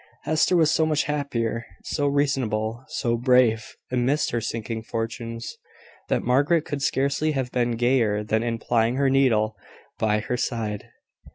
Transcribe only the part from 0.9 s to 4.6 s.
happier, so reasonable, so brave, amidst her